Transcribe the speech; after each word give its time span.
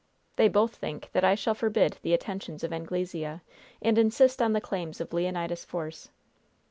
They 0.35 0.47
both 0.47 0.73
think 0.75 1.11
that 1.11 1.23
I 1.23 1.35
shall 1.35 1.53
forbid 1.53 1.99
the 2.01 2.15
attentions 2.15 2.63
of 2.63 2.73
Anglesea, 2.73 3.41
and 3.83 3.97
insist 3.99 4.41
on 4.41 4.53
the 4.53 4.59
claims 4.59 4.99
of 4.99 5.13
Leonidas 5.13 5.63
Force. 5.63 6.09